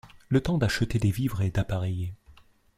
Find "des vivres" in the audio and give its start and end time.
0.97-1.43